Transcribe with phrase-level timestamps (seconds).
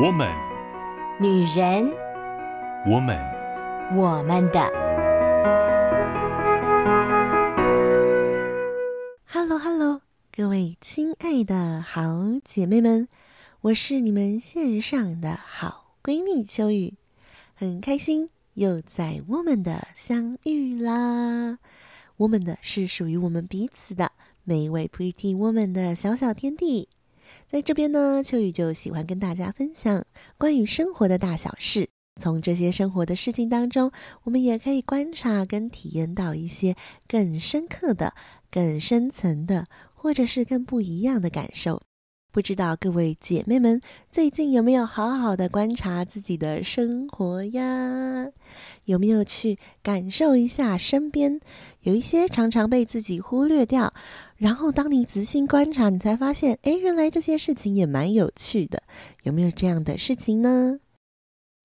[0.00, 0.32] 我们，
[1.20, 1.92] 女人，
[2.86, 3.18] 我们，
[3.96, 4.60] 我们的。
[9.26, 12.00] Hello，Hello，各位亲爱的好
[12.44, 13.08] 姐妹们，
[13.62, 16.94] 我是你们线上的好闺蜜秋雨，
[17.56, 21.58] 很开心又在我们的相遇啦。
[22.18, 24.12] 我们的是属于我们彼此的
[24.44, 26.88] 每一位 Pretty Woman 的小小天地。
[27.46, 30.04] 在这边呢，秋雨就喜欢跟大家分享
[30.36, 31.88] 关于生活的大小事。
[32.20, 33.92] 从这些生活的事情当中，
[34.24, 36.74] 我们也可以观察跟体验到一些
[37.06, 38.12] 更深刻的、
[38.50, 41.80] 更深层的，或者是更不一样的感受。
[42.30, 43.80] 不知道各位姐妹们
[44.12, 48.26] 最近有没有好好的观察自己的生活呀？
[48.84, 51.40] 有没有去感受一下身边
[51.80, 53.92] 有一些常常被自己忽略掉，
[54.36, 58.82] 然后当你仔细观察，你才发现，诶，原来这些事情也蛮有趣的。
[59.22, 60.78] 有没有这样的事情呢？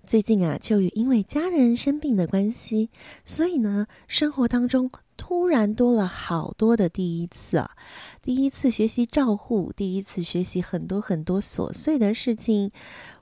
[0.08, 2.89] 最近啊，秋雨因为家人生病的关系，
[3.25, 7.72] 所以呢，生活当中突然多了好多的第一次啊！
[8.22, 12.72] 第一次学习照护，第一次学习很多很多琐碎的事情。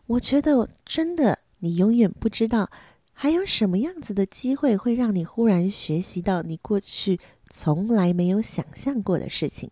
[0.08, 2.70] 我觉得真的，你永远不知道
[3.14, 9.72] 还有什么样子的机会会让你忽然学习到你过去从来没有想象过的事情。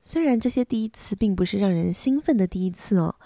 [0.00, 3.16] 虽然这些第一次并不是让人兴奋的第一次哦，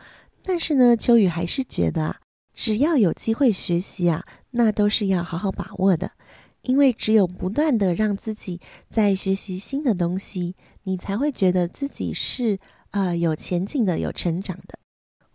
[0.42, 2.20] 但是呢，秋雨还是觉得啊。
[2.56, 6.12] 只要有机会学习啊，那都是要好好把握的，
[6.64, 12.58] 因为只有不断的让自己在学习新的东西，你才会觉得自己是
[12.90, 14.78] 呃有前进的、有成长的。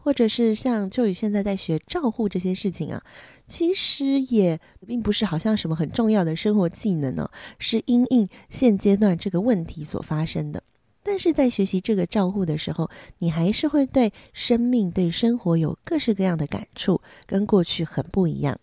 [0.01, 3.03] 或者是像秋雨现在在学照护这些事情啊，
[3.47, 10.63] 其实也并不是好像什么很重要的生活技能呢，是因应现阶段这个问题所发生的。
[11.03, 18.57] 但是在学习这个照护的时候，你还是会对生命、对生活有各式各样的感触，跟过去很不一样。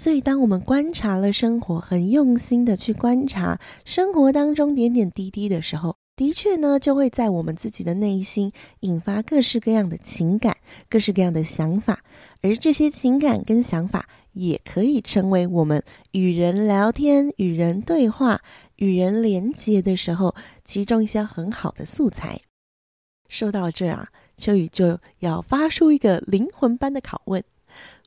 [0.00, 8.50] 所以，当我们观察了生活，很用心的去观察生活当中点点滴滴的时候，的确呢，就会在我们自己的内心
[8.80, 10.56] 引发各式各样的情感、
[10.88, 12.02] 各式各样的想法，
[12.40, 18.40] 而这些情感跟想法，也可以成为我们与人聊天、与人对话、
[18.76, 20.34] 与人连接的时候，
[20.64, 22.40] 其中一些很好的素材。
[23.28, 27.44] 说到这儿啊，秋雨就要发出一个灵魂般的拷问：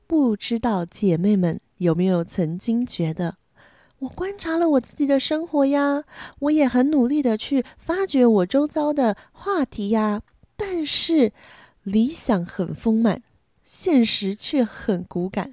[0.08, 3.38] 不知道姐妹们有没有曾经觉得，
[4.00, 6.04] 我观察了我自己的生活呀，
[6.40, 10.22] 我也很努力的去发掘我周遭的话题呀，
[10.56, 11.32] 但是
[11.84, 13.22] 理想很丰满。
[13.64, 15.52] 现实却很骨感，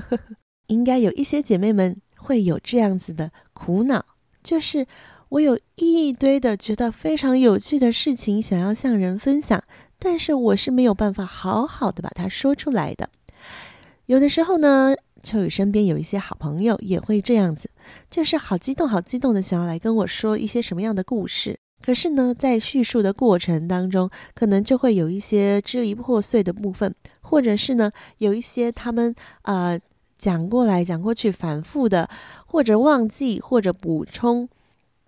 [0.68, 4.02] 应该有一些姐妹们会有这样子的苦恼，
[4.42, 4.86] 就是
[5.30, 9.62] 我有一堆的觉得非常有趣的事情想要向人分享，
[9.98, 13.10] 但是我是没有办法好好的把它说出来的。
[14.10, 17.70] 有的时候呢，秋雨身边有一些好朋友也会这样子，
[18.10, 21.56] 就是好激动、好激动的想要来跟我说一些什么样的故事。
[21.80, 29.78] 可是呢，在叙述的过程当中，可能就会有一些支离破碎的部分，或者是呢，有一些他们呃
[30.18, 32.10] 讲过来讲过去，反复的，
[32.46, 34.48] 或者忘记，或者补充。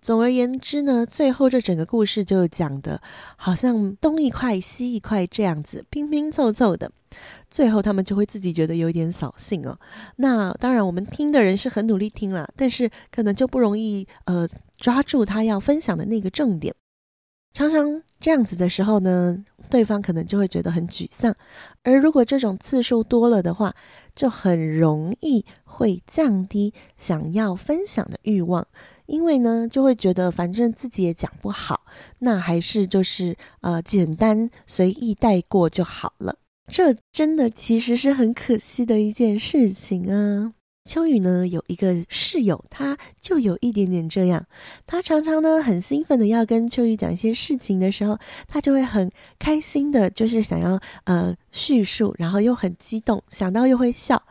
[0.01, 3.01] 总而言之呢，最后这整个故事就讲的，
[3.35, 6.89] 好像东一块西一块这样子，拼拼凑凑的。
[7.49, 9.77] 最后他们就会自己觉得有一点扫兴哦。
[10.17, 14.47] 那当然，我们听的人是很努力听了，但是可能就不容易呃
[14.77, 16.73] 抓住他要分享的那个重点。
[17.53, 19.37] 常常这样子的时候呢，
[19.69, 21.35] 对方可能就会觉得很沮丧。
[21.83, 23.75] 而如果这种次数多了的话，
[24.15, 28.67] 就很容易会降低想要分享的欲望。
[29.05, 31.85] 因为呢，就会觉得反正自己也讲不好，
[32.19, 36.35] 那还是就是呃简单随意带过就好了。
[36.67, 40.53] 这真的其实是很可惜的一件事情啊。
[40.85, 44.45] 秋雨呢有一个室友，他就有一点点这样。
[44.85, 49.09] 他常常呢很兴奋的要跟秋雨讲一些事情的时候，他就会很
[49.39, 54.21] 开心的，就是想要呃叙述，然后又很激动，想到又会笑。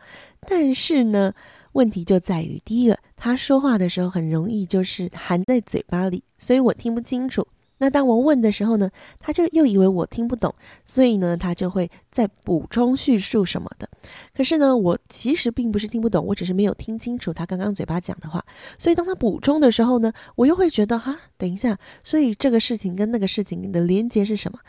[0.41, 1.33] 但是呢。
[1.73, 7.47] 问题就在于，第一个，他说话的时候很容易就是含在嘴巴里，所以我听不清楚。
[7.83, 8.89] 那当我问的时候呢，
[9.19, 13.89] 他就又以为我听不懂，所以呢，他就会再补充叙述什么的。
[14.33, 18.41] 可是呢，我其实并不是听不懂，我只是没有听清楚他刚刚嘴巴讲的话。
[18.79, 24.59] 所以当他补充的时候呢，我又会觉得哈，等一下，所以这个事情跟那个事情的连接是什么？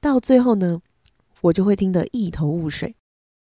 [0.00, 0.80] 到最后呢，
[1.40, 2.94] 我就会听得一头雾水。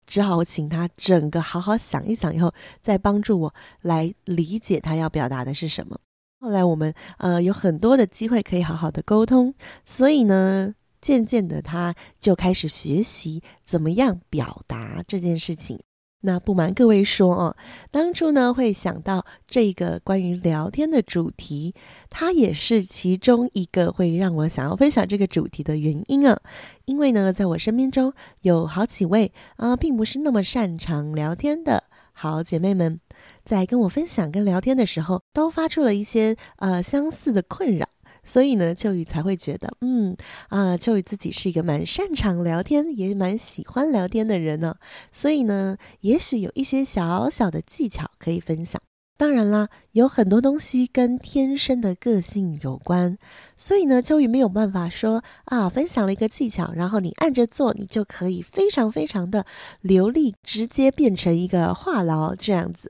[0.07, 5.99] 只好请他整个好好想一想，以后再帮助我来理解他要表达的是什么。
[6.39, 9.53] 后来我们呃有很多的机会可以好好的沟通，
[9.83, 15.79] 所以呢，渐渐的他就开始学习怎么样表达这件事情。
[16.21, 17.55] 那不瞒各位说哦，
[17.91, 21.75] 当初呢会想到这个关于聊天的主题，
[22.09, 26.39] 它也是其中一个会让我想要分享这个主题的原因啊。
[26.85, 28.11] 因为呢，在我身边中
[28.41, 31.83] 有好几位啊、并不是那么擅长聊天的
[32.17, 32.97] 好姐妹们，
[33.43, 37.85] 在跟我分享跟聊天的时候，都发出了一些呃相似的困扰。
[38.23, 40.15] 所以呢，秋雨才会觉得，嗯
[40.47, 44.77] 啊，秋雨自己是一个蛮擅长聊天，也蛮喜欢聊天的人呢。
[45.11, 48.81] 所以呢，也许有一些小小的技巧可以分享。
[49.17, 53.17] 当然啦，有很多东西跟天生的个性有关。
[53.55, 59.45] 所以呢，秋雨没有办法说啊，分享了一个技巧，然后你按着做，你就可以非常非常的
[59.79, 62.89] 流利，直接变成一个话痨这样子。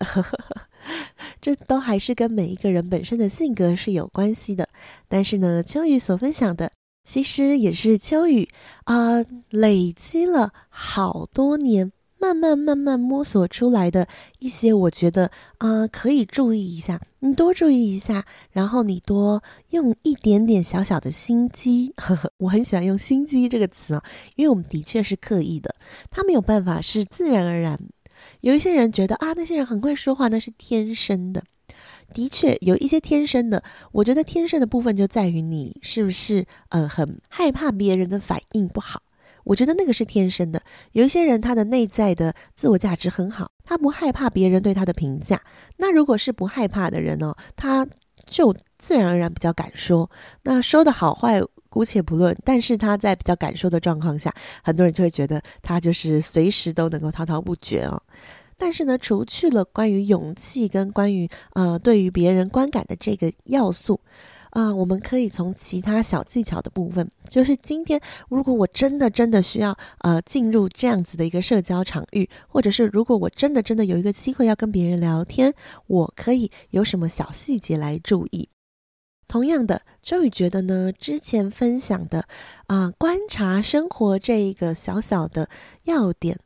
[1.42, 4.68] 这都还是跟每一个人本身的性格是有关系的。
[5.08, 6.72] 但是呢，秋雨所分享的，
[7.08, 8.50] 其实也是秋雨
[8.86, 11.92] 啊、累积了好多年，
[12.34, 14.08] 慢慢慢慢摸索出来的
[14.40, 21.94] 一些，我觉得啊、可以注意一下，你多注意一下，然后你多用一点点小小的心机。
[21.98, 24.04] 呵呵，我很喜欢用心机这个词啊，
[24.36, 25.76] 因为我们的确是刻意的，
[26.10, 27.80] 他没有办法是自然而然。
[28.42, 31.44] 有一些人觉得啊，那些人很会说话，那是天生的。
[32.14, 33.64] 的确，有一些天生的。
[33.92, 39.02] 我觉得天生的部分就在于你是不是呃很害怕别人的反应不好。
[39.46, 40.62] 我觉得那个是天生的。
[40.92, 45.42] 有一些人他的内在的自我价值很好，他不害怕别人对他的评价。
[45.78, 47.88] 那如果是不害怕的人呢、他
[48.26, 50.12] 就自然而然比较敢说。
[50.44, 51.42] 那说的好坏。
[51.68, 54.34] 姑且不论，但是他在比较敢说的状况下，
[54.64, 58.02] 很多人就会觉得他就是随时都能够滔滔不绝哦。
[58.58, 64.00] 但是呢，除去了关于勇气跟关于呃对于别人观感的这个要素，
[64.56, 68.00] 啊、我们可以从其他小技巧的部分，就是今天
[68.30, 75.54] 如果我真的真的需要呃进入这样子的一个社交场域，或者是如果我真的真的有一个机会要跟别人聊天，
[75.88, 78.48] 我可以有什么小细节来注意？
[79.28, 82.26] 同样的，周宇觉得呢，之前分享的
[82.68, 85.50] 啊、观察生活这一个小小的
[85.84, 86.40] 要点，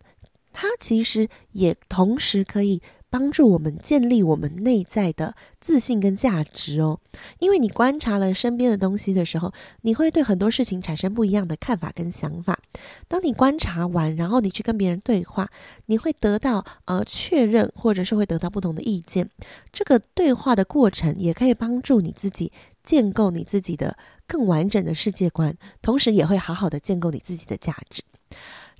[0.51, 6.99] 它其实也同时可以帮助我们建立我们内在的自信跟价值哦。
[7.39, 9.51] 因为你观察了身边的东西的时候，
[9.81, 12.59] 你会对很多事情产生不一样的看法跟想法。
[13.07, 15.49] 当你观察完，然后你去跟别人对话，
[15.87, 19.29] 你会得到呃确认，或者是会得到不同的意见。
[19.71, 22.51] 这个对话的过程也可以帮助你自己。
[22.81, 23.95] 建构你自己的
[24.25, 28.01] 更完整的世界观，同时也会好好的建构你自己的价值。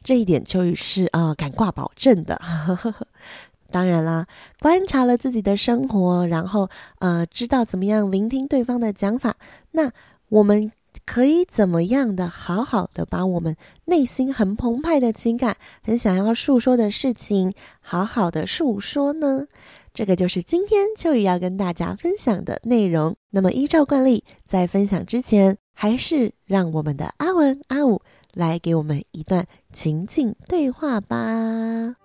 [0.02, 2.42] 这一点秋雨是啊、呃，敢挂保证的。
[3.72, 4.26] 当然啦，
[4.60, 6.70] 观察了自己的生活，然后
[7.00, 9.36] 呃，知道怎么样聆听对方的讲法，
[9.72, 9.92] 那
[10.30, 10.72] 我们
[11.06, 13.56] 可以怎么样的好好的把我们
[13.86, 19.48] 内心很澎湃的情感，很想要诉说的事情，好好的诉说呢？
[19.94, 23.16] 这个就是今天秋雨要跟大家分享的内容。
[23.32, 28.02] 那么依照惯例，在分享之前，还是让我们的阿文阿武
[28.34, 31.96] 来给我们一段情境对话吧。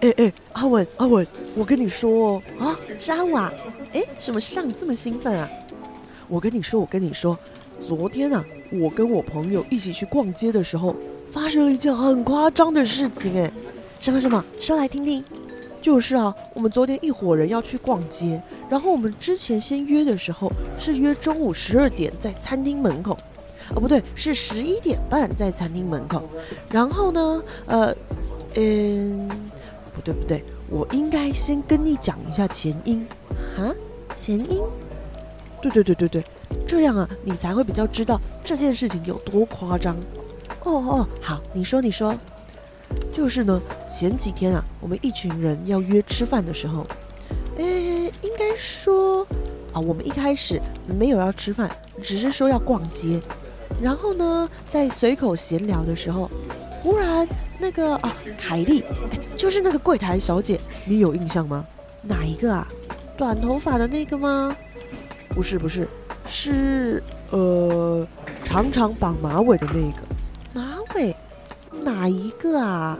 [0.00, 3.52] 哎哎哎，阿文阿文，我跟你说哦，啊，是阿武啊。
[3.92, 5.48] 哎，什么事让你这么兴奋啊？
[6.28, 7.36] 我跟你说，我跟你说，
[7.80, 10.94] 昨天啊，我跟我朋友一起去逛街的时候，
[11.32, 13.36] 发生了一件很夸张的事情。
[13.38, 13.50] 哎，
[13.98, 14.44] 什么什么？
[14.60, 15.24] 说来听听。
[15.80, 23.16] 就是啊，我们昨天一伙人要去逛街，然后我们之前先约的时候是约中午十二点在餐厅门口，
[23.74, 26.28] 哦不对，是十一点半在餐厅门口。
[26.68, 27.94] 然后呢，呃，
[28.56, 29.30] 嗯，
[29.98, 33.04] 不对不对，我应该先跟你讲一下前因。
[33.56, 33.74] 啊，
[34.14, 34.62] 前因？
[35.60, 36.24] 对对对对对，
[36.66, 39.96] 这样啊，你才会比较知道这件事情有多夸张。
[40.62, 42.14] 哦哦，好，你说你说，
[43.12, 46.86] 就是呢，前几天啊，我们一群人要约吃饭的时候，
[47.56, 49.26] 诶，应该说
[49.72, 51.70] 啊，我们一开始没有要吃饭，
[52.02, 53.20] 只是说要逛街。
[53.82, 56.30] 然后呢，在随口闲聊的时候，
[56.82, 57.26] 忽然
[57.58, 58.84] 那个啊，凯莉，
[59.36, 61.64] 就是那个柜台小姐，你有印象吗？
[62.02, 62.66] 哪一个啊？
[63.16, 64.56] 短头发的那个吗？
[65.30, 65.88] 不是不是，
[66.26, 68.06] 是呃
[68.44, 70.02] 长长绑马尾的那个。
[70.54, 71.14] 马尾？
[71.82, 72.98] 哪一个啊？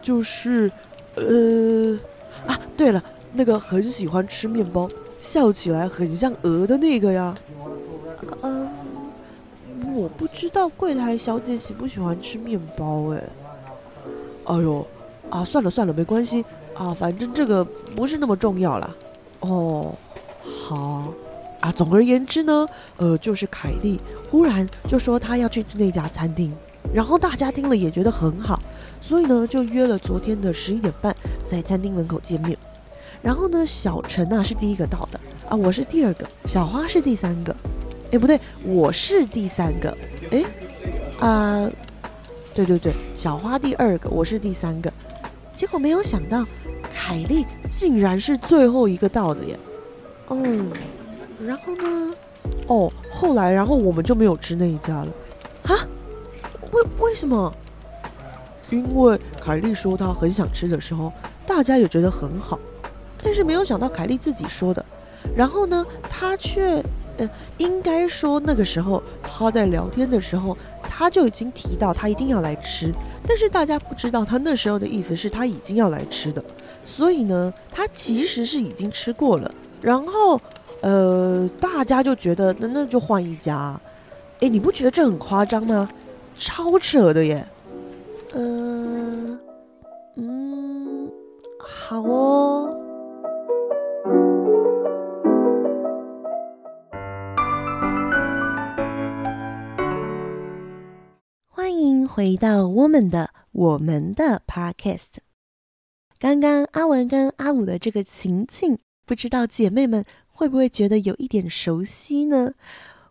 [0.00, 0.70] 就是
[1.14, 1.98] 呃
[2.46, 3.02] 啊，对了，
[3.32, 4.90] 那个很喜欢吃面包，
[5.20, 7.34] 笑起来很像鹅的那个呀。
[8.40, 8.61] 呃，
[9.94, 13.22] 我不知道柜台小姐喜不喜欢吃面包哎。
[14.44, 14.86] 哎呦，
[15.30, 16.44] 啊，算了算了，没关系
[16.74, 18.90] 啊，反正这个不是那么重要啦。
[19.40, 19.94] 哦，
[20.66, 21.12] 好
[21.60, 21.70] 啊。
[21.70, 26.52] 总而言之呢，呃，就是凯莉忽然就说她要去那家餐厅，
[26.92, 28.60] 然后大家听了也觉得很好，
[29.00, 32.58] 所以呢就约了昨天的十一点半在餐厅门口见面。
[33.22, 37.54] 然后呢，小陈啊是第一个到的啊，我是第二个，小花是第三个。
[38.12, 39.96] 哎，不对，我是第三个。
[40.30, 40.44] 哎，
[41.18, 41.70] 啊。
[42.54, 44.92] 对对对，小花第二个，我是第三个，
[45.54, 46.44] 结果没有想到，
[46.94, 49.58] 凯莉竟然是最后一个到的耶。
[50.28, 50.70] 嗯，
[51.46, 52.14] 然后呢？
[52.66, 55.08] 哦，后来然后我们就没有吃那一家了。
[55.64, 55.88] 哈？
[56.72, 57.50] 为为什么？
[58.68, 61.10] 因为凯莉说她很想吃的时候，
[61.46, 62.58] 大家也觉得很好，
[63.22, 64.84] 但是没有想到凯莉自己说的，
[65.34, 66.84] 然后呢，她却，
[67.18, 70.56] 呃，应该说那个时候他在聊天的时候。
[70.94, 72.92] 他就已经提到他一定要来吃，
[73.26, 76.44] 但是大家不知道他那时候的意思是他已经要来吃的，
[76.84, 79.50] 所以呢，他其实是已经吃过了。
[79.80, 80.38] 然后，
[80.82, 83.80] 呃，大家就觉得那那就换一家，
[84.40, 85.88] 诶，你不觉得这很夸张吗？
[86.36, 87.46] 超扯的耶。
[88.34, 89.38] 呃，
[90.16, 91.10] 嗯，
[91.58, 92.81] 好哦。
[101.62, 105.18] 欢迎回到我们的我们的 podcast，
[106.18, 108.76] 刚刚阿文跟阿武的这个情境，
[109.06, 112.52] 不知道姐妹们会不会觉得有一点熟悉呢？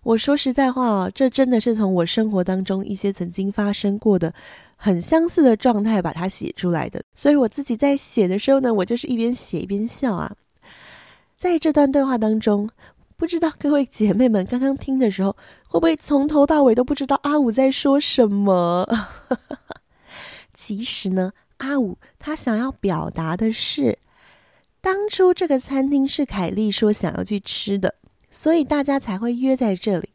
[0.03, 4.33] 我说实在话哦，这真的是从我生活当中一些曾经发生过的
[4.75, 10.35] 很相似的状态把它写出来的，所以我自己在写的时候呢，我就是一边写一边笑啊。
[11.37, 12.69] 在这段对话当中。
[13.21, 15.37] 不知道各位姐妹们刚刚听的时候，
[15.69, 18.83] 会不会从头到尾都不知道阿武在说什么？
[20.55, 23.99] 其实呢，阿武他想要表达的是，
[24.81, 27.93] 当初这个餐厅是凯莉说想要去吃的，
[28.31, 30.09] 所以大家才会约在这里。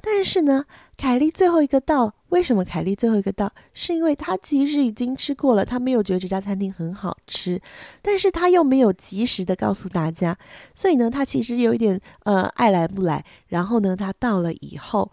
[0.00, 0.64] 但是呢，
[0.98, 3.50] 凯莉最后一个到，为什么凯莉最后一个到？
[3.72, 7.62] 是因为她其实已经吃过了，她没有觉得这家餐厅很好吃，
[8.02, 10.36] 但是她又没有及时的告诉大家，
[10.74, 13.24] 所以呢，她其实有一点呃爱来不来。
[13.46, 15.10] 然后呢，她到了以后。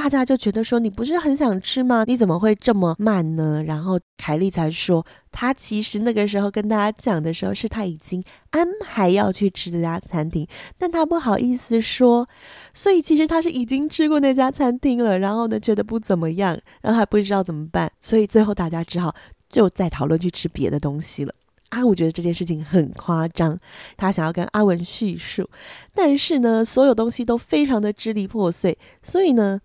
[0.00, 2.04] 大家就觉得说，你不是很想吃吗？
[2.06, 3.62] 你怎么会这么慢呢？
[3.64, 12.26] 然后凯莉才说，她其实那个时候跟大家讲的时候，是她已经安排要去吃这家餐厅，但她不好意思说，
[12.72, 15.18] 所以其实她是已经吃过那家餐厅了。
[15.18, 19.14] 然后呢，觉得不怎么样，然后还不知道怎么办，所以最后大家只好
[19.50, 21.34] 就再讨论去吃别的东西了。
[21.68, 23.58] 阿武觉得这件事情很夸张，
[23.98, 25.46] 他想要跟阿文叙述，
[25.94, 29.60] 但是呢，所有东西都非常的支离破碎，所以呢。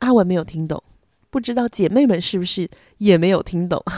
[0.00, 0.82] 阿文没有听懂，
[1.30, 3.82] 不知道姐妹们是不是也没有听懂？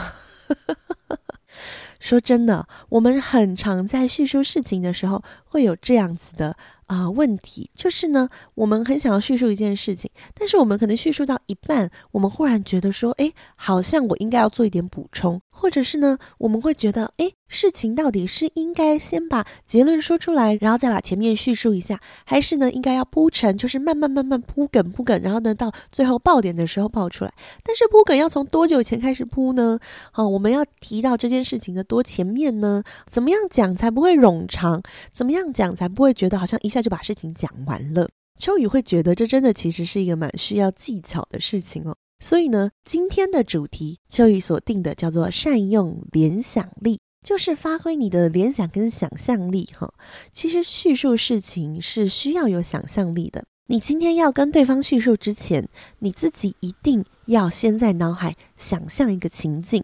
[1.99, 6.55] 说真的，我们很常在叙述事情的时候会有这样子的。
[6.93, 27.33] 啊、问题就是呢，我们很想要叙述一件事情，但是我们可能叙述到一半，我们忽然觉得说，诶，好像我应该要做一点补充，或者是呢，我们会觉得，诶，事情到底是应该先把结论说出来，然后再把前面叙述一下，还是呢，应该要铺陈，就是慢慢慢慢铺梗铺梗，然后呢，到最后爆点的时候爆出来。
[27.63, 29.79] 但是铺梗要从多久前开始铺呢？
[30.11, 32.83] 好、我们要提到这件事情的多前面呢？
[33.07, 34.83] 怎么样讲才不会冗长？
[35.11, 36.82] 怎么样讲才不会觉得好像一下。
[36.83, 41.95] 就把事情讲完了，秋雨会觉得这真的其实是一个蛮需要技巧的事情哦。
[42.19, 49.93] 所以呢，今天的主题秋雨所定的叫做善用联想力，就是发挥你的联想跟想象力哈。
[50.31, 53.43] 其实叙述事情是需要有想象力的。
[53.67, 55.67] 你今天要跟对方叙述之前，
[55.99, 59.83] 你自己一定要先在脑海想象一个情境。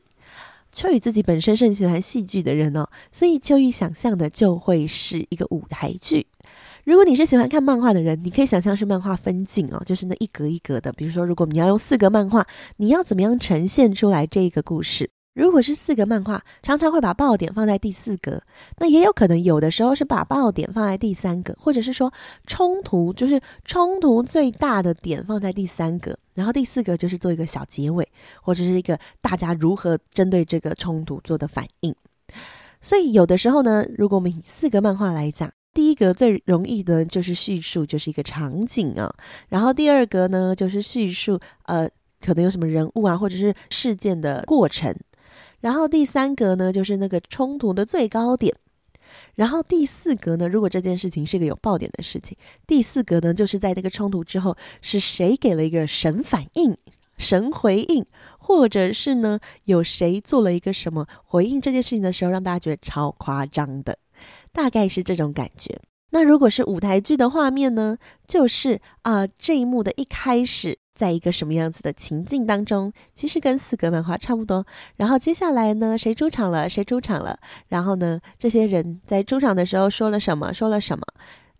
[0.71, 6.27] 秋雨自己本身是很喜欢戏剧的人哦，所以秋雨想象的就会是一个舞台剧。
[6.89, 10.91] 如果你是喜欢看漫画的人，你可以想象是漫画分镜哦，就是那一格一格的。
[10.93, 12.43] 比如说，如果你要用四格漫画，
[12.77, 15.07] 你要怎么样呈现出来这一个故事？
[15.35, 18.41] 如果是四格漫画，常常会把爆点放在第四格，
[18.79, 22.11] 那也有可能有的时候是把爆点放在第三格，或者是说
[22.47, 28.09] 冲突，就是冲突最大的点放在第三格，然后第四格就是做一个小结尾，
[28.41, 31.93] 或者是一个大家如何针对这个冲突做的反应。
[32.81, 35.51] 所以有的时候呢，如果我们以四格漫画来讲。
[35.73, 39.13] 第一格最容易的就是叙述，就是一个场景啊。
[39.49, 44.95] 然后第二格呢，就是叙述，呃，可能有什么人物啊，或者是事件的过程。
[45.61, 48.55] 然后第三格呢，就是那个冲突的最高点。
[49.35, 56.77] 然后第四格呢，如果这件事情是一个有爆点的事情，第四格呢，就是在那个冲突之后，是谁给了一个神反应，
[57.17, 58.05] 神回应，
[58.37, 63.97] 或者是呢，有谁做了一个什么回应这件事情的时候，让大家觉得超夸张的，
[64.51, 65.79] 大概是这种感觉。
[66.11, 74.65] 那如果是舞台剧的画面呢，就是啊、这一幕的一开始，在一个什么样子的情境当中，其实跟四格漫画差不多。
[74.95, 76.67] 然后接下来呢，谁出场了？
[76.67, 77.37] 谁出场了？
[77.67, 80.51] 然后呢，这些人在出场的时候说了什么？
[80.51, 81.03] 说了什么？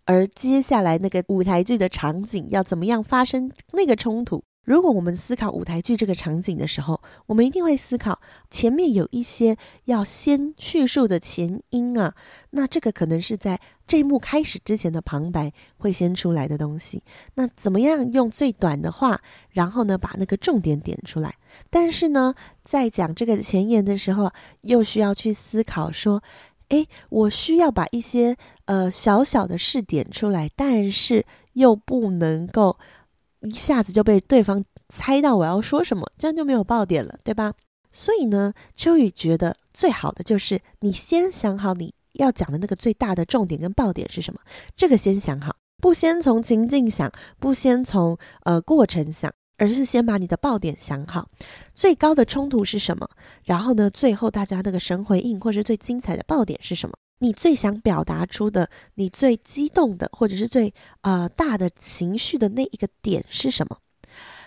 [0.04, 4.42] 而接下来那个舞台剧的场景要怎么样发生那个冲突？
[4.62, 12.14] 如果我们思考舞台剧这个场景的时候，我们一定会思考前面有一些要先叙述的前因啊。
[12.50, 17.02] 那这个可能是在这一幕开始之前的旁白会先出来的东西。
[17.34, 21.34] 那怎么样用最短的话，然后呢，把那个重点点出来？
[21.70, 26.22] 但是呢，在讲这个前言的时候，又需要去思考说，
[26.68, 28.36] 诶，我需要把一些
[28.66, 31.24] 呃小小的事点出来，但是
[31.54, 32.78] 又不能够。
[33.42, 37.52] 一下子就被对方猜到我要说什么，这样就没有爆点了，对吧？
[37.92, 44.40] 所以呢，秋雨觉得最好的就是你先想好你要讲的那个最大的重点跟爆点是什么，
[44.76, 51.28] 这个先想好，不先从情境想，不先从呃过程想，而是先把你的爆点想好，
[51.74, 53.08] 最高的冲突是什么，
[53.42, 56.94] 然后呢，最后大家那个神回应或是最精彩的爆点是什么。
[57.22, 60.72] 你最想表达出的，你最激动的，或者是最
[61.02, 63.76] 呃大的情绪的那一个点是什么？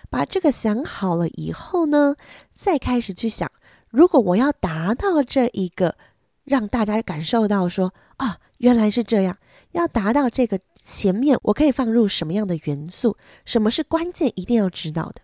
[0.10, 2.16] 把这个想好了以后呢，
[2.54, 3.52] 再开始去想，
[3.90, 5.96] 如果我要达到这一个，
[6.44, 9.38] 让大家感受到说啊，原来是这样，
[9.74, 13.16] 要达到这个前面，我可以放入什么样的元素？
[13.46, 14.32] 什么是关键？
[14.36, 15.22] 一定要知道的。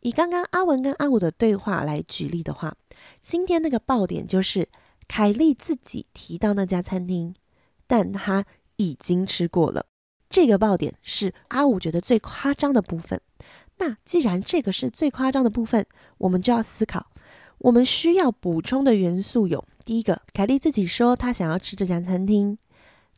[0.00, 2.76] 以刚刚阿文跟阿武的对话来举例的话，
[3.22, 4.68] 今天那个爆点就是。
[5.06, 7.34] 凯莉自己提到那家餐厅，
[7.86, 8.44] 但她
[8.76, 9.86] 已经吃过了。
[10.28, 13.20] 这个爆点是阿五觉得最夸张的部分。
[13.78, 15.86] 那既然这个是最夸张的部分，
[16.18, 17.06] 我们就要思考，
[17.58, 22.56] 我们需要补充的元素有：第一个，凯莉自己说她想要吃这家餐厅；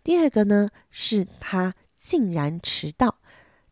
[0.03, 3.19] 第二个呢，是她竟然迟到，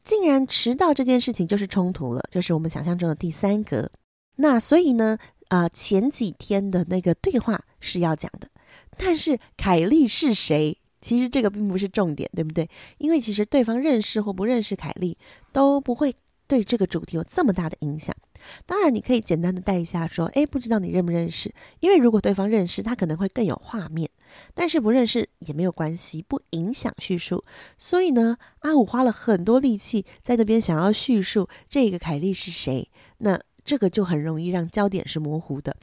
[0.04, 3.90] 竟然迟到这件事情就是冲突了，就是我们想象中的第三格。
[4.36, 5.18] 那所以呢？
[5.48, 8.48] 啊、呃，前几天的那个对话是要讲的，
[8.96, 10.78] 但是凯莉是谁？
[11.00, 12.66] 其实这个并不是重点，对不对？
[12.96, 15.18] 因为其实对方认识或不认识凯莉
[15.52, 16.16] 都不会
[16.46, 18.16] 对这个主题有这么大的影响。
[18.64, 21.52] 当然，你可以简单的带一下，说，诶，不知道你认不认识？
[21.80, 24.08] 因为如果对方认识，他可能会更有画面；
[24.54, 27.44] 但是不认识也没有关系，不影响叙述。
[27.76, 32.90] 所以呢，阿五花了很多力气在那边想要叙述这个凯莉是谁。
[33.18, 33.38] 那。
[33.64, 35.74] 这个就很容易让焦点是模糊的。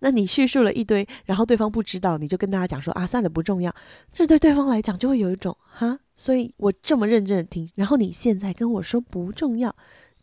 [0.00, 3.74] 那你叙述了一堆，然后对方不知道，你就跟大家讲说啊，算了，不重要。
[4.12, 9.74] 这对对方来讲就会有一种哈，所以我这么认真的听，然后你现在跟我说不重要，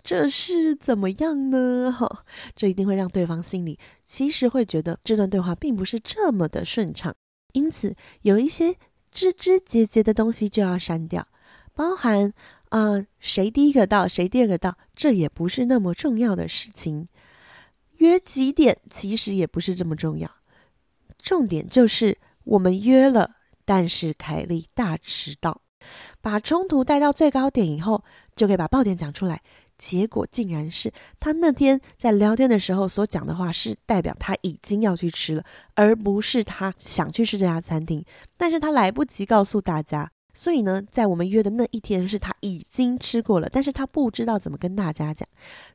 [0.04, 1.96] 这是怎么样呢？
[1.96, 7.14] 哈，这一定会让对方心里其实会觉得这段对话并不是这么的顺畅，
[7.54, 8.76] 因此有一些
[9.12, 11.28] 枝枝节节的东西就要删掉，
[11.76, 12.34] 包含。
[12.74, 17.08] 啊、谁第一个到，谁第二个到，这也不是那么重要的事情。
[17.98, 20.28] 约几点其实也不是这么重要，
[21.22, 25.62] 重点就是我们约了，但是凯莉大迟到，
[26.20, 28.04] 把冲突带到最高点以后，
[28.36, 29.40] 就可以把爆点讲出来。
[29.78, 35.44] 结果竟然是他那天在聊天的时候所讲的话，是代表他已经要去吃了，
[35.76, 38.04] 而不是他想去吃这家餐厅，
[38.36, 40.10] 但是他来不及告诉大家。
[40.34, 45.28] 所以呢，在我们约的那一天，是他已经吃过了，但是他不知道怎么跟大家讲，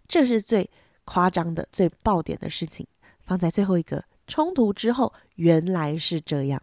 [0.06, 0.68] 这是最
[1.04, 2.86] 夸张的、最爆点的事情。
[3.24, 6.60] 放在最后一个冲突之后，原来是这样。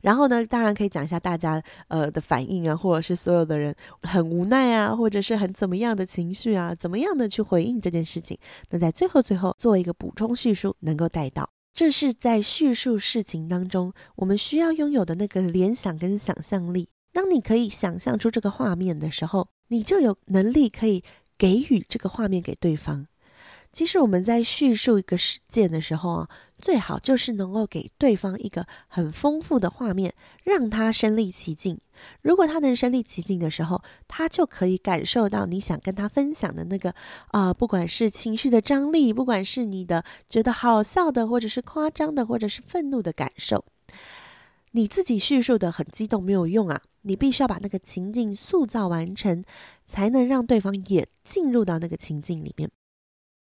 [0.00, 8.38] 然后呢，当然可以讲一下大家呃的反应啊，或者是所有的人很无奈啊，或者是很怎么样的情绪啊，怎么样的去回应这件事情。
[8.70, 16.88] 那在最后最后做一个补充叙述，能够带到，这是在叙述事情当中，我们需要拥有的那个联想跟想象力。
[17.16, 21.02] 当你可以想象出这个画面的时候，你就有能力可以
[21.38, 23.06] 给予这个画面给对方。
[23.72, 30.12] 其实我们在叙述一个事件的时候啊，最好就是能够给对方一个很丰富的画面，
[30.44, 31.80] 让他身临其境。
[32.20, 36.94] 如果他能身临其境的时候，他就可以感受到你想跟他分享的那个
[37.28, 43.64] 啊、不管是情绪的张力，不管是你的觉得好笑的，或者是夸张的，或者是愤怒的感受。
[44.76, 49.42] 你自己叙述的很激动没有用啊，你必须要把那个情境塑造完成，
[49.86, 52.70] 才能让对方也进入到那个情境里面。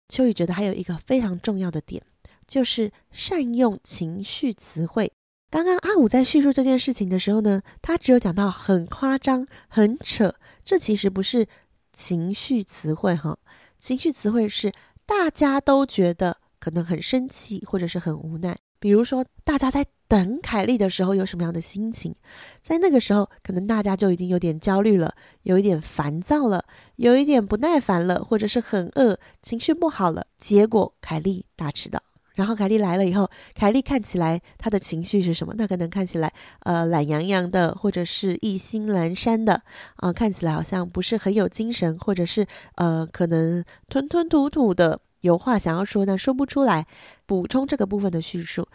[0.08, 2.00] 秋雨觉得还有一个非常重要的点，
[2.46, 5.12] 就是善用情绪词汇。
[5.50, 10.32] 刚刚阿五在叙述这件事情的时候呢，他只有讲到很夸张、很扯，
[10.64, 11.48] 这其实不是
[11.92, 13.36] 情绪词汇哈，
[13.80, 14.72] 情绪词汇是
[15.04, 18.56] 大家都觉得可能很生气或者是很无奈。
[18.78, 22.14] 比如说，大家在等凯莉的时候有什么样的心情？
[22.62, 30.24] 在那个时候，可能大家就已经有点焦虑了，有一点烦躁了，有一点不耐烦了，或者是很饿，情绪不好了。
[30.38, 32.00] 结果凯莉大迟到，
[32.36, 35.52] 然后凯莉来了以后，凯莉看起来她的情绪是什么？
[35.56, 39.60] 那可能看起来呃懒洋洋的，或者是意兴阑珊的
[39.96, 42.46] 啊、看起来好像不是很有精神，或者是
[42.76, 45.00] 呃可能吞吞吐吐的。
[45.22, 46.86] 有话想要说，但说不出来。
[47.26, 48.68] 补充这个部分的叙述。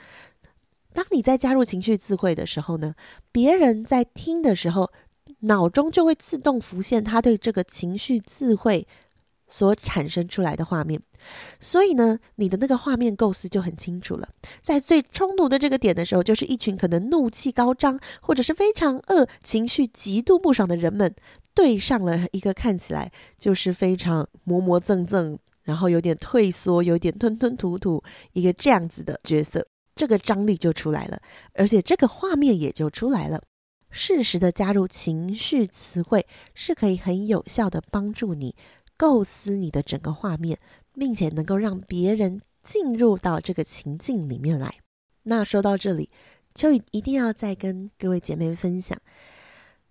[1.00, 2.94] 当你在加入情绪智慧的时候呢，
[3.32, 4.92] 别人在听的时候，
[5.40, 8.86] 脑中就会自动浮现他对这个情绪智慧
[9.48, 11.02] 所产生出来的画面。
[11.58, 14.28] 所以呢，你的那个画面构思就很清楚了。
[14.62, 21.16] 在最冲突的这个点的时候，就是一群可能怒气高涨，或者是非常恶、情绪极度不爽的人们，
[21.54, 25.40] 对上了一个看起来就是非常磨磨蹭蹭。
[25.64, 29.66] 然后有点退缩，有点吞吞吐吐，一个这样子的角色，
[30.00, 31.22] 这个张力就出来了，
[31.56, 33.42] 而且这个画面也就出来了。
[33.92, 38.56] 适时的加入情绪词汇，是可以很有效的帮助你
[38.96, 40.58] 构思你的整个画面，
[40.94, 44.74] 并且能够让别人进入到这个情境里面来。
[45.24, 46.10] 那说到这里，
[46.56, 48.98] 秋雨一定要再跟各位姐妹分享，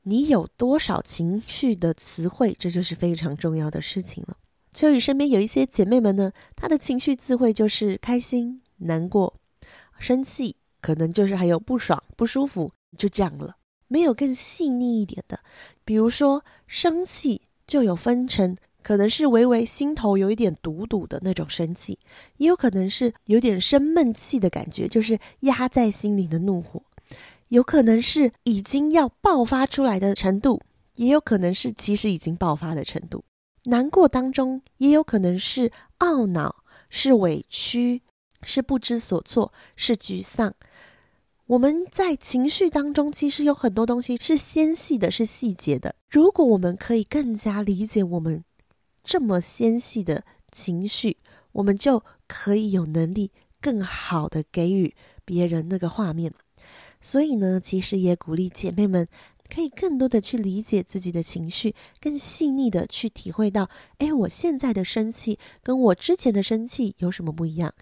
[0.04, 4.38] 你有多少情绪的词汇，这就是非常重要的事情了。
[4.72, 9.38] 秋雨身边有一些姐妹们呢，她的情绪词汇就是开心、难过、
[9.98, 13.56] 生气，可能就是还有不爽、不舒服，就这样了，
[13.88, 15.38] 没有更细腻一点的。
[15.84, 21.98] 比如说生气，就有分成，可能是微微心头有一点堵堵的那种生气，
[22.36, 26.82] 也有可能是有点生闷气的感觉，就是压在心里的怒火，
[27.48, 30.60] 有可能是已经要爆发出来的程度，
[30.94, 33.24] 也有可能是其实已经爆发的程度。
[33.64, 38.00] 难过当中也有可能是懊恼，是委屈，
[38.42, 40.54] 是不知所措，是沮丧。
[41.46, 45.94] 我们在情绪当中，其实有很多东西是纤细的，是细节的。
[46.10, 48.44] 如果我们可以更加理解我们
[49.02, 51.16] 这么纤细的情绪，
[51.52, 56.32] 我们就可以有能力更好的给予别人那个画面。
[57.00, 59.08] 所以呢，其实也鼓励姐妹们。
[59.50, 67.72] 可以更多的去理解自己的情绪，更细腻的去体会到，哎，我现在的生气跟我之前的生气有什么不一样？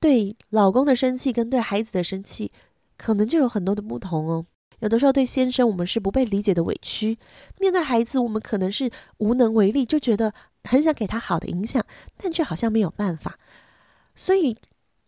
[0.00, 2.50] 对老公的生气跟对孩子的生气，
[2.96, 4.46] 可能就有很多的不同哦。
[4.80, 7.14] 有的时候对先生，我们是不被理解的委屈；
[7.58, 10.32] 面对孩子，我们可能是无能为力，就觉得
[10.64, 11.84] 很想给他好的影响，
[12.16, 13.38] 但却好像没有办法。
[14.14, 14.56] 所以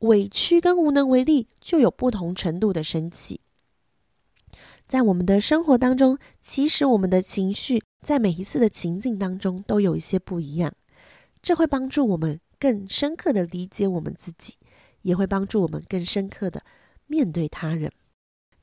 [0.00, 3.40] 委屈跟无能为力，就有不同程度的生气。
[4.86, 10.70] 在我们的生活当中，其实我们的情绪在每一次的情境当中都有一些不一样，
[11.40, 14.56] 这会帮助我们更深刻的理解我们自己，
[15.02, 16.64] 也会帮助我们更深刻的
[17.06, 17.92] 面对他人。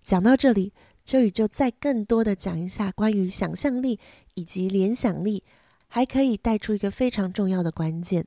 [0.02, 0.74] 讲到这里，
[1.06, 4.00] 秋雨就再更多的讲一下关于想象力
[4.34, 5.44] 以及联想力，
[5.88, 8.26] 还可以带出一个非常重要的关键，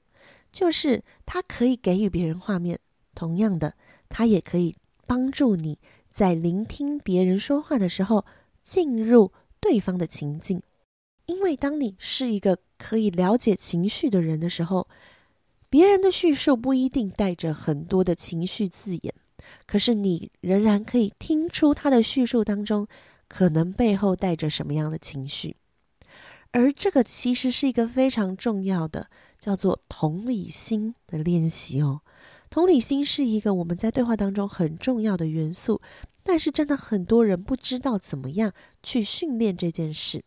[0.51, 2.79] 就是它可以给予别人画面，
[3.14, 3.75] 同样的，
[4.09, 5.79] 它也可以帮助你。
[6.11, 8.27] 在聆听别人说话的时候，
[8.62, 10.62] 进入对方的情境，
[11.25, 14.87] 因为当你是一个可以了解情绪的人的时候，
[15.73, 19.15] 别人的叙述不一定带着很多的情绪字眼，
[19.65, 22.87] 可是你仍然可以听出他的叙述当中
[23.27, 25.57] 可能背后带着什么样的情绪，
[26.51, 29.09] 而这个其实是一个非常重要的
[29.39, 32.03] 叫做同理心的练习哦。
[32.51, 35.81] 同理心是一个我们在对话当中很重要的元素，
[36.23, 40.23] 但是真的很多人不知道怎么样去训练这件事。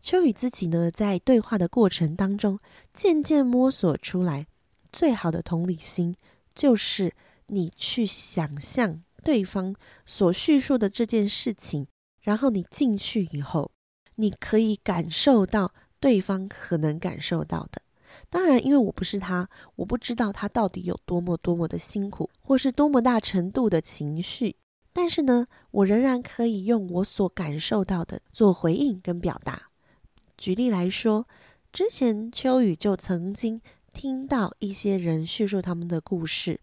[0.00, 2.60] 秋雨自己呢，在对话的过程当中，
[2.94, 4.46] 渐渐摸索出来，
[4.92, 6.14] 最好的同理心
[6.54, 7.14] 就是
[7.46, 9.74] 你去想象对方
[10.04, 11.86] 所叙述的这件事情，
[12.20, 13.70] 然后你进去以后，
[14.16, 17.80] 你可以感受到对方可能感受到的。
[18.28, 24.56] 当然，因为我不是他，我不知道他到底有多么多么的辛苦，或是多么大程度的情绪。
[24.92, 29.70] 但是呢，我仍然可以用我所感受到的做回应跟表达。
[30.36, 31.26] 举例来说，
[31.72, 36.60] 之前秋雨就曾经听到一些人叙述他们的故事，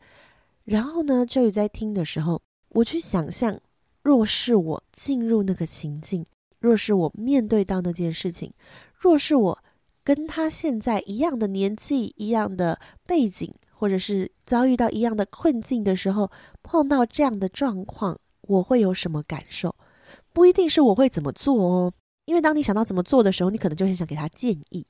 [0.65, 3.59] 然后呢，就有在听的时候，我去想象，
[4.01, 6.25] 若是我进入那个情境，
[6.59, 8.51] 若是我面对到那件事情，
[8.97, 9.59] 若是我。
[10.01, 16.31] 跟他现在一样的年纪、一样的背景，或者是遭遇到一样的困境的时候，
[16.63, 19.75] 碰到这样的状况，我会有什么感受？
[20.33, 21.93] 不一定是我会怎么做哦，
[22.25, 24.83] 因为当你想到怎么做的时候，你可能就很想给他建议。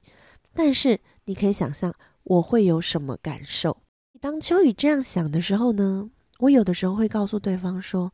[0.53, 3.77] 但是你可以想象，我会有什么感受？
[4.19, 8.13] 当秋雨这样想的时候呢，我有的时候会告诉对方说：“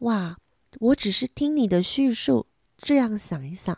[0.00, 0.36] 哇，
[0.80, 3.76] 我只是听你的叙述，这样想一想，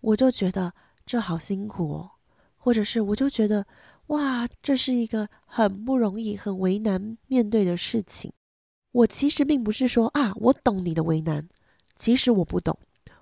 [0.00, 0.72] 我就觉得
[1.04, 2.10] 这好辛苦哦，
[2.56, 3.66] 或者是我就觉得
[4.08, 8.32] 哇，这是一个很不容易、很为难面对的事情。
[8.92, 11.48] 我其实并不是说啊，我懂你的为难，
[11.96, 12.78] 其实我不懂。”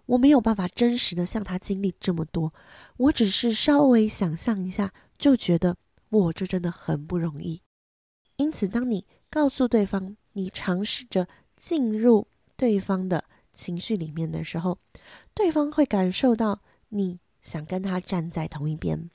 [0.06, 2.52] 我没有办法真实的向他经历这么多，
[2.96, 5.76] 我只是稍微想象一下，就觉得
[6.08, 7.62] 我这真的很不容易。
[8.36, 14.78] 因此，当你告诉对方，你尝试着进入对方的情绪里面的时候，
[15.34, 19.10] 对方会感受到你想跟他站在同一边。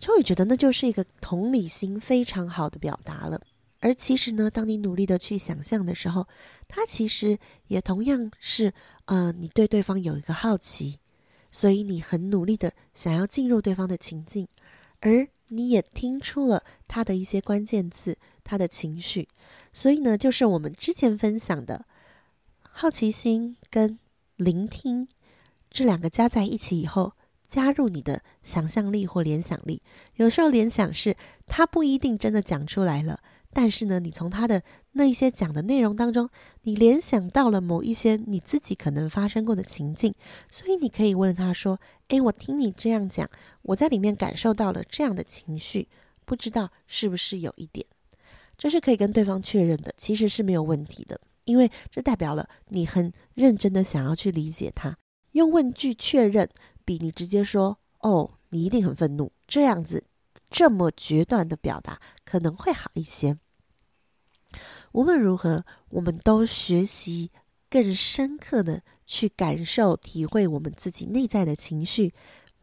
[0.00, 3.40] 秋雨觉得那就是一个同理心非常好的表达了。
[3.80, 6.26] 而其实呢，当你努力的去想象的时候，
[6.66, 8.72] 他其实也同样是，
[9.04, 10.98] 呃，你对对方有一个好奇，
[11.52, 14.48] 所以你很努力的想要进入对方的情境，
[15.00, 19.28] 而你也听出了他的一些关键字，他的情绪，
[19.72, 21.86] 所以呢，就是我们之前分享的
[22.60, 23.98] 好奇心跟
[24.36, 25.08] 聆听
[25.70, 27.14] 这两个加在一起以后，
[27.46, 29.82] 加入你的想象力或联想力，
[30.16, 33.20] 有时候联想是他不一定真的讲出来了。
[33.50, 34.62] 但是呢，你从他的
[34.98, 36.28] 那一些讲的内容当中，
[36.62, 40.12] 你联想到了某一些你自己可能发生过的情境，
[40.50, 43.30] 所以你可以问他说：“诶，我听你这样讲，
[43.62, 45.88] 我在里面感受到了这样的情绪，
[46.24, 47.86] 不知道是不是有一点？”
[48.58, 54.98] 这是可以跟对方确认的，其实是没有问题的，因为这代表了你很认真的想要去理解他。
[55.30, 56.48] 用问句确认，
[56.84, 60.04] 比你直接说“哦，你一定很愤怒”这样子。
[60.50, 63.38] 这么决断的表达可能会好一些。
[64.92, 67.30] 无论如何，我们都学习
[67.70, 72.12] 更深刻的去感受、体会我们自己内在的情绪，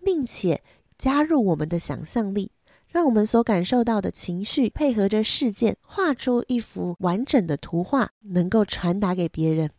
[0.04, 0.62] 并且
[0.98, 2.52] 加入我们的想象力，
[2.88, 9.70] 让我们所感受到的情绪配合着事件，画出一幅完整的图画，能够传达给别人，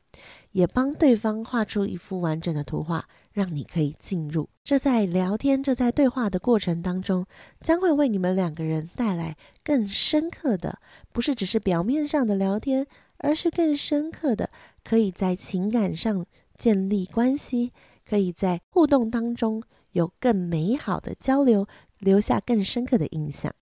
[0.53, 3.09] 也帮对方画出一幅完整的图画。
[3.37, 7.27] 让你可以进入，这在聊天、这在对话的过程当中，
[7.61, 10.79] 将会为你们两个人带来更深刻的，
[11.13, 12.87] 不是只是表面上的聊天，
[13.19, 14.49] 而是更深刻的，
[14.83, 16.25] 可以在情感上
[16.57, 17.75] 建立关系，
[18.09, 21.67] 可以在互动当中有更美好的交流，
[21.99, 23.55] 留下更深刻的印象。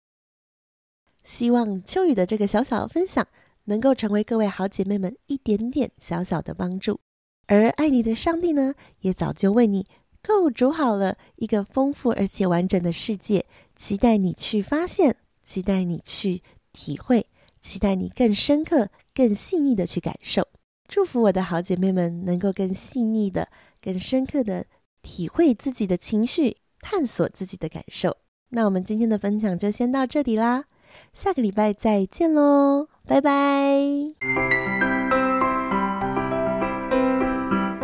[1.24, 3.26] 希望秋雨的这个小小的分享，
[3.64, 7.00] 能够成为各位好姐妹们一点点小小的帮助。
[7.46, 9.86] 而爱你的上帝呢，也早就为你
[10.22, 13.44] 构筑好了一个丰富而且完整的世界，
[13.76, 17.26] 期待你去发现，期待你去体会，
[17.60, 20.46] 期待你更深刻、更细腻的去感受。
[20.88, 23.48] 祝福我的好姐妹们能够更细腻的、
[23.80, 24.66] 更深刻的
[25.02, 28.16] 体会自己的情绪，探索自己的感受。
[28.50, 30.64] 那我们今天的分享就先到这里啦，
[31.12, 34.83] 下个礼拜再见喽，拜拜。